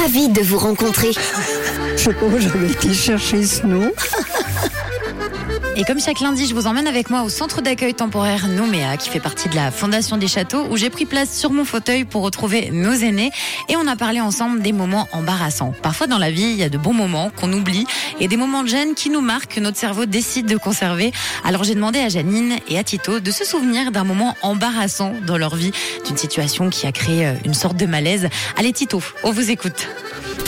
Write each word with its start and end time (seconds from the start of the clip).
Ravi 0.00 0.28
de 0.30 0.40
vous 0.40 0.58
rencontrer. 0.58 1.10
Je 1.96 2.10
où 2.10 2.38
j'avais 2.38 2.70
été 2.70 2.94
chercher 2.94 3.44
ce 3.44 3.66
nom. 3.66 3.92
Et 5.80 5.84
comme 5.84 6.00
chaque 6.00 6.18
lundi, 6.18 6.44
je 6.44 6.56
vous 6.56 6.66
emmène 6.66 6.88
avec 6.88 7.08
moi 7.08 7.22
au 7.22 7.28
centre 7.28 7.62
d'accueil 7.62 7.94
temporaire 7.94 8.48
Nouméa, 8.48 8.96
qui 8.96 9.10
fait 9.10 9.20
partie 9.20 9.48
de 9.48 9.54
la 9.54 9.70
Fondation 9.70 10.16
des 10.16 10.26
Châteaux, 10.26 10.66
où 10.70 10.76
j'ai 10.76 10.90
pris 10.90 11.06
place 11.06 11.32
sur 11.32 11.52
mon 11.52 11.64
fauteuil 11.64 12.04
pour 12.04 12.22
retrouver 12.22 12.70
nos 12.72 12.94
aînés. 12.94 13.30
Et 13.68 13.76
on 13.76 13.86
a 13.86 13.94
parlé 13.94 14.20
ensemble 14.20 14.60
des 14.60 14.72
moments 14.72 15.06
embarrassants. 15.12 15.72
Parfois 15.80 16.08
dans 16.08 16.18
la 16.18 16.32
vie, 16.32 16.50
il 16.50 16.56
y 16.56 16.64
a 16.64 16.68
de 16.68 16.78
bons 16.78 16.94
moments 16.94 17.30
qu'on 17.30 17.52
oublie 17.52 17.86
et 18.18 18.26
des 18.26 18.36
moments 18.36 18.64
de 18.64 18.68
gêne 18.68 18.96
qui 18.96 19.08
nous 19.08 19.20
marquent, 19.20 19.54
que 19.54 19.60
notre 19.60 19.76
cerveau 19.76 20.04
décide 20.04 20.46
de 20.46 20.56
conserver. 20.56 21.12
Alors 21.44 21.62
j'ai 21.62 21.76
demandé 21.76 22.00
à 22.00 22.08
Janine 22.08 22.56
et 22.66 22.76
à 22.76 22.82
Tito 22.82 23.20
de 23.20 23.30
se 23.30 23.44
souvenir 23.44 23.92
d'un 23.92 24.02
moment 24.02 24.36
embarrassant 24.42 25.12
dans 25.28 25.38
leur 25.38 25.54
vie, 25.54 25.70
d'une 26.04 26.16
situation 26.16 26.70
qui 26.70 26.88
a 26.88 26.92
créé 26.92 27.24
euh, 27.24 27.34
une 27.44 27.54
sorte 27.54 27.76
de 27.76 27.86
malaise. 27.86 28.28
Allez 28.56 28.72
Tito, 28.72 29.00
on 29.22 29.30
vous 29.30 29.52
écoute 29.52 29.86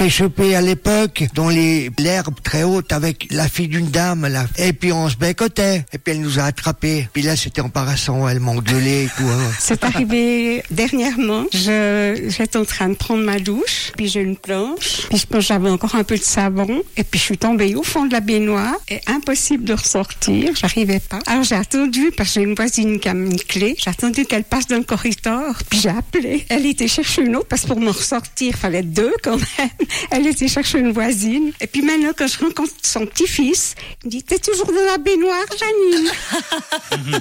fait 0.01 0.09
choper 0.09 0.55
à 0.55 0.62
l'époque 0.62 1.24
dans 1.34 1.51
l'herbe 1.51 2.41
très 2.43 2.62
haute 2.62 2.91
avec 2.91 3.27
la 3.30 3.48
fille 3.48 3.69
d'une 3.69 3.91
dame. 3.91 4.27
Et 4.57 4.73
puis 4.73 4.93
on 4.93 5.11
se 5.11 5.16
bécotait. 5.16 5.84
Et 5.93 5.98
puis 5.98 6.15
elle 6.15 6.23
nous 6.23 6.38
a 6.38 6.45
attrapés. 6.45 7.07
Puis 7.12 7.20
là 7.20 7.37
c'était 7.37 7.61
embarrassant, 7.61 8.27
elle 8.27 8.41
m'a 8.41 8.52
engueulé 8.52 9.05
et 9.05 9.23
hein. 9.23 9.51
C'est 9.59 9.84
arrivé 9.84 10.62
dernièrement. 10.71 11.45
Je, 11.52 12.29
j'étais 12.29 12.57
en 12.57 12.65
train 12.65 12.88
de 12.88 12.95
prendre 12.95 13.23
ma 13.23 13.41
douche, 13.41 13.93
puis 13.95 14.09
j'ai 14.09 14.23
une 14.23 14.38
planche, 14.38 15.07
puis 15.10 15.19
je 15.19 15.27
pense 15.27 15.45
j'avais 15.45 15.69
encore 15.69 15.95
un 15.95 16.05
peu 16.05 16.16
de 16.16 16.23
savon, 16.23 16.82
et 16.96 17.05
puis 17.05 17.21
je 17.21 17.24
suis 17.24 17.38
tombée 17.38 17.74
au 17.74 17.82
fond 17.82 18.07
de 18.07 18.12
la 18.12 18.21
baignoire, 18.21 18.77
et 18.88 19.01
impossible 19.07 19.65
de 19.65 19.74
ressortir, 19.74 20.55
j'arrivais 20.57 21.01
pas. 21.01 21.19
Alors 21.27 21.43
j'ai 21.43 21.57
attendu, 21.57 22.10
parce 22.16 22.30
que 22.30 22.41
j'ai 22.41 22.46
une 22.46 22.55
voisine 22.55 23.01
qui 23.01 23.09
a 23.10 23.12
une 23.12 23.38
clé, 23.38 23.77
j'ai 23.79 23.91
attendu 23.91 24.24
qu'elle 24.24 24.45
passe 24.45 24.66
dans 24.66 24.79
le 24.79 24.85
corridor, 24.85 25.55
puis 25.69 25.79
j'ai 25.79 25.91
appelé. 25.91 26.46
Elle 26.48 26.65
était 26.65 26.88
chercher 26.88 27.23
une 27.23 27.37
autre, 27.37 27.48
parce 27.48 27.62
que 27.62 27.69
pour 27.69 27.80
me 27.80 27.91
ressortir, 27.91 28.55
fallait 28.55 28.82
deux 28.82 29.12
quand 29.23 29.37
même. 29.37 29.90
Elle 30.11 30.27
était 30.27 30.49
chercher 30.49 30.79
une 30.79 30.93
voisine. 30.93 31.53
Et 31.61 31.67
puis 31.67 31.83
maintenant, 31.83 32.11
quand 32.17 32.27
je 32.27 32.39
rencontre 32.39 32.73
son 32.83 33.07
petit-fils, 33.07 33.74
il 34.02 34.07
me 34.07 34.10
dit, 34.10 34.23
t'es 34.23 34.38
toujours 34.38 34.66
dans 34.66 34.87
la 34.87 34.99
baignoire, 34.99 35.45
Janine? 35.59 37.21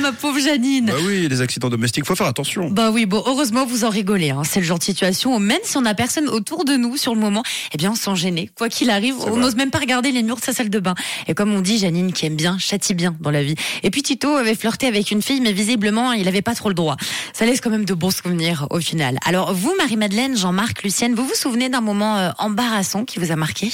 Ma 0.00 0.12
pauvre 0.12 0.38
Janine 0.38 0.86
Bah 0.86 0.94
oui, 1.04 1.28
les 1.28 1.40
accidents 1.40 1.68
domestiques, 1.68 2.06
faut 2.06 2.16
faire 2.16 2.26
attention. 2.26 2.68
Bah 2.70 2.90
oui, 2.90 3.06
bon, 3.06 3.22
heureusement, 3.26 3.66
vous 3.66 3.84
en 3.84 3.90
rigolez. 3.90 4.30
Hein. 4.30 4.42
C'est 4.44 4.60
le 4.60 4.66
genre 4.66 4.78
de 4.78 4.84
situation 4.84 5.36
où 5.36 5.38
même 5.38 5.60
si 5.64 5.76
on 5.76 5.82
n'a 5.82 5.94
personne 5.94 6.28
autour 6.28 6.64
de 6.64 6.74
nous 6.74 6.96
sur 6.96 7.14
le 7.14 7.20
moment, 7.20 7.42
eh 7.72 7.76
bien, 7.76 7.92
on 7.92 7.96
s'en 7.96 8.14
gênait. 8.14 8.50
Quoi 8.56 8.68
qu'il 8.68 8.90
arrive, 8.90 9.16
on 9.20 9.36
n'ose 9.36 9.56
même 9.56 9.70
pas 9.70 9.78
regarder 9.78 10.12
les 10.12 10.22
murs 10.22 10.36
de 10.36 10.42
sa 10.42 10.52
salle 10.52 10.70
de 10.70 10.78
bain. 10.78 10.94
Et 11.28 11.34
comme 11.34 11.54
on 11.54 11.60
dit, 11.60 11.78
Janine, 11.78 12.12
qui 12.12 12.26
aime 12.26 12.36
bien, 12.36 12.58
châtie 12.58 12.94
bien 12.94 13.16
dans 13.20 13.30
la 13.30 13.42
vie. 13.42 13.54
Et 13.82 13.90
puis 13.90 14.02
Tito 14.02 14.34
avait 14.34 14.54
flirté 14.54 14.86
avec 14.86 15.10
une 15.10 15.22
fille, 15.22 15.40
mais 15.40 15.52
visiblement, 15.52 16.12
il 16.12 16.28
avait 16.28 16.42
pas 16.42 16.54
trop 16.54 16.68
le 16.68 16.74
droit. 16.74 16.96
Ça 17.32 17.46
laisse 17.46 17.60
quand 17.60 17.70
même 17.70 17.84
de 17.84 17.94
bons 17.94 18.10
souvenirs 18.10 18.66
au 18.70 18.80
final. 18.80 19.18
Alors, 19.24 19.54
vous, 19.54 19.74
Marie-Madeleine, 19.78 20.36
Jean-Marc, 20.36 20.82
Lucienne, 20.82 21.14
vous 21.14 21.26
vous 21.26 21.34
souvenez 21.34 21.68
d'un 21.68 21.75
moment 21.80 22.16
euh, 22.16 22.30
embarrassant 22.38 23.04
qui 23.04 23.18
vous 23.18 23.30
a 23.32 23.36
marqué? 23.36 23.70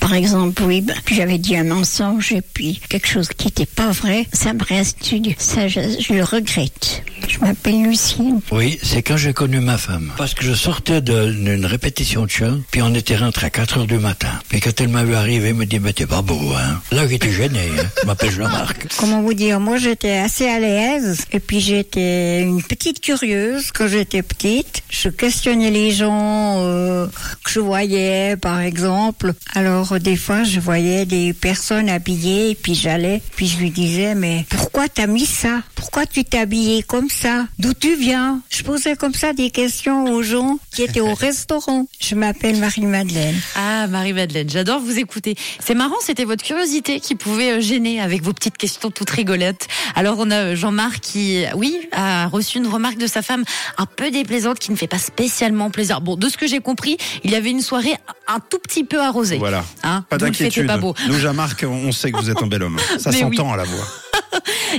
Par 0.00 0.14
exemple, 0.14 0.62
oui, 0.64 0.84
puis 1.04 1.14
j'avais 1.14 1.38
dit 1.38 1.56
un 1.56 1.64
mensonge 1.64 2.32
et 2.32 2.42
puis 2.42 2.80
quelque 2.88 3.06
chose 3.06 3.28
qui 3.28 3.46
n'était 3.46 3.66
pas 3.66 3.90
vrai. 3.90 4.26
Ça 4.32 4.52
me 4.52 4.64
reste, 4.64 4.98
ça 5.38 5.68
je, 5.68 5.80
je 6.00 6.12
le 6.12 6.24
regrette. 6.24 7.03
Je 7.34 7.40
m'appelle 7.40 7.82
Lucienne. 7.82 8.40
Oui, 8.52 8.78
c'est 8.80 9.02
quand 9.02 9.16
j'ai 9.16 9.32
connu 9.32 9.58
ma 9.58 9.76
femme. 9.76 10.12
Parce 10.16 10.34
que 10.34 10.44
je 10.44 10.52
sortais 10.52 11.00
d'une 11.00 11.66
répétition 11.66 12.26
de 12.26 12.30
chant, 12.30 12.58
puis 12.70 12.80
on 12.80 12.94
était 12.94 13.16
rentré 13.16 13.46
à 13.46 13.50
4 13.50 13.78
heures 13.78 13.86
du 13.88 13.98
matin. 13.98 14.28
Puis 14.48 14.60
quand 14.60 14.80
elle 14.80 14.88
m'a 14.88 15.02
vu 15.02 15.16
arriver, 15.16 15.48
elle 15.48 15.54
me 15.54 15.66
dit, 15.66 15.80
mais 15.80 15.92
t'es 15.92 16.06
pas 16.06 16.22
beau, 16.22 16.52
hein. 16.56 16.80
Là, 16.92 17.08
j'étais 17.08 17.32
gêné, 17.32 17.70
hein. 17.76 17.86
Je 18.00 18.06
m'appelle 18.06 18.30
Jean-Marc. 18.30 18.86
Comment 18.98 19.20
vous 19.20 19.34
dire 19.34 19.58
Moi, 19.58 19.78
j'étais 19.78 20.18
assez 20.18 20.46
à 20.46 20.60
l'aise 20.60 21.24
et 21.32 21.40
puis 21.40 21.58
j'étais 21.58 22.42
une 22.42 22.62
petite 22.62 23.00
curieuse 23.00 23.72
quand 23.72 23.88
j'étais 23.88 24.22
petite. 24.22 24.84
Je 24.88 25.08
questionnais 25.08 25.72
les 25.72 25.90
gens 25.90 26.58
euh, 26.60 27.08
que 27.42 27.50
je 27.50 27.58
voyais, 27.58 28.36
par 28.36 28.60
exemple. 28.60 29.32
Alors, 29.54 29.98
des 29.98 30.16
fois, 30.16 30.44
je 30.44 30.60
voyais 30.60 31.04
des 31.04 31.32
personnes 31.32 31.88
habillées 31.88 32.50
et 32.50 32.54
puis 32.54 32.76
j'allais, 32.76 33.20
puis 33.34 33.48
je 33.48 33.58
lui 33.58 33.70
disais, 33.70 34.14
mais 34.14 34.46
pourquoi 34.50 34.88
t'as 34.88 35.08
mis 35.08 35.26
ça? 35.26 35.62
Pourquoi 35.74 36.06
tu 36.06 36.24
t'es 36.24 36.38
habillé 36.38 36.84
comme 36.84 37.08
ça? 37.10 37.23
D'où 37.58 37.72
tu 37.72 37.96
viens? 37.96 38.40
Je 38.50 38.62
posais 38.62 38.96
comme 38.96 39.14
ça 39.14 39.32
des 39.32 39.50
questions 39.50 40.04
aux 40.12 40.22
gens 40.22 40.58
qui 40.74 40.82
étaient 40.82 41.00
au 41.00 41.14
restaurant. 41.14 41.86
Je 42.00 42.14
m'appelle 42.14 42.56
Marie-Madeleine. 42.58 43.34
Ah, 43.56 43.86
Marie-Madeleine, 43.86 44.48
j'adore 44.50 44.80
vous 44.80 44.98
écouter. 44.98 45.34
C'est 45.58 45.74
marrant, 45.74 45.96
c'était 46.02 46.24
votre 46.24 46.44
curiosité 46.44 47.00
qui 47.00 47.14
pouvait 47.14 47.52
euh, 47.52 47.60
gêner 47.60 48.00
avec 48.00 48.22
vos 48.22 48.32
petites 48.32 48.58
questions 48.58 48.90
toutes 48.90 49.10
rigolotes. 49.10 49.66
Alors, 49.94 50.16
on 50.18 50.30
a 50.30 50.36
euh, 50.36 50.56
Jean-Marc 50.56 51.00
qui, 51.00 51.44
oui, 51.56 51.78
a 51.92 52.26
reçu 52.26 52.58
une 52.58 52.66
remarque 52.66 52.98
de 52.98 53.06
sa 53.06 53.22
femme 53.22 53.44
un 53.78 53.86
peu 53.86 54.10
déplaisante 54.10 54.58
qui 54.58 54.70
ne 54.70 54.76
fait 54.76 54.86
pas 54.86 54.98
spécialement 54.98 55.70
plaisir. 55.70 56.00
Bon, 56.00 56.16
de 56.16 56.28
ce 56.28 56.36
que 56.36 56.46
j'ai 56.46 56.60
compris, 56.60 56.98
il 57.24 57.30
y 57.30 57.34
avait 57.36 57.50
une 57.50 57.62
soirée 57.62 57.94
un 58.28 58.40
tout 58.40 58.58
petit 58.58 58.84
peu 58.84 59.00
arrosée. 59.00 59.38
Voilà. 59.38 59.64
Hein, 59.82 60.04
Pas 60.10 60.18
d'inquiétude. 60.18 60.66
pas 60.66 60.76
beau. 60.78 60.94
Nous, 61.08 61.18
Jean-Marc, 61.18 61.64
on 61.68 61.92
sait 61.92 62.12
que 62.12 62.18
vous 62.18 62.30
êtes 62.30 62.42
un 62.42 62.46
bel 62.46 62.62
homme. 62.62 62.78
Ça 62.98 63.10
oui. 63.12 63.20
s'entend 63.20 63.52
à 63.52 63.56
la 63.56 63.64
voix. 63.64 63.84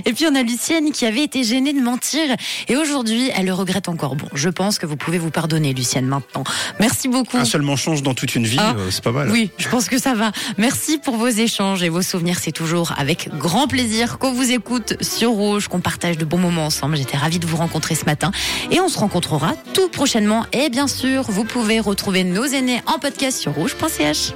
Et 0.06 0.14
puis 0.14 0.26
on 0.30 0.36
a 0.36 0.44
Lucienne 0.44 0.92
qui 0.92 1.06
avait 1.06 1.24
été 1.24 1.44
gênée 1.44 1.74
de 1.74 1.80
mentir 1.82 2.22
et 2.68 2.76
aujourd'hui 2.76 3.30
elle 3.36 3.46
le 3.46 3.54
regrette 3.54 3.88
encore. 3.90 4.16
Bon, 4.16 4.28
je 4.34 4.50
pense 4.50 4.78
que 4.80 4.86
vous 4.86 4.98
pouvez 4.98 5.18
vous 5.18 5.30
pardonner 5.32 5.74
Lucienne 5.74 6.06
maintenant. 6.06 6.44
Merci 6.80 7.08
beaucoup. 7.08 7.38
Un 7.38 7.46
seul 7.46 7.62
mensonge 7.62 8.04
dans 8.04 8.14
toute 8.14 8.36
une 8.36 8.46
vie, 8.46 8.58
Ah, 8.60 8.76
euh, 8.78 8.90
c'est 8.92 9.04
pas 9.04 9.12
mal. 9.12 9.30
Oui, 9.32 9.52
je 9.58 9.70
pense 9.70 9.88
que 9.88 9.98
ça 10.00 10.14
va. 10.14 10.32
Merci 10.58 10.98
pour 10.98 11.16
vos 11.18 11.28
échanges 11.28 11.84
et 11.84 11.90
vos 11.90 12.02
souvenirs. 12.02 12.38
C'est 12.42 12.52
toujours 12.52 12.94
avec 12.98 13.30
grand 13.38 13.68
plaisir 13.68 14.18
qu'on 14.18 14.32
vous 14.34 14.52
écoute 14.52 14.96
sur 15.02 15.32
Rouge, 15.32 15.68
qu'on 15.68 15.80
partage 15.80 16.18
de 16.18 16.26
bons 16.26 16.38
moments 16.38 16.66
ensemble. 16.66 16.98
J'étais 16.98 17.18
ravie 17.18 17.40
de 17.40 17.46
vous 17.46 17.58
rencontrer 17.58 17.96
ce 17.96 18.06
matin 18.06 18.32
et 18.72 18.80
on 18.80 18.90
se 18.90 18.98
rencontrera 19.00 19.54
tout 19.74 19.90
prochainement. 19.90 20.46
Et 20.54 20.70
bien 20.70 20.88
sûr, 20.88 21.24
vous 21.24 21.44
pouvez 21.46 21.80
retrouver 21.80 22.24
nos 22.24 22.46
aînés 22.46 22.82
en 22.88 23.00
podcast 23.00 23.38
sur 23.40 23.54
rouge.ch. 23.54 24.34